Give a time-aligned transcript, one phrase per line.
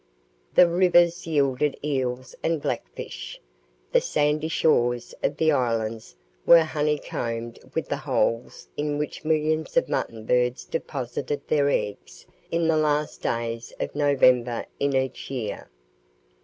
[0.55, 3.39] The rivers yielded eels and blackfish.
[3.91, 9.77] The sandy shores of the islands were honey combed with the holes in which millions
[9.77, 15.69] of mutton birds deposited their eggs in the last days of November in each year.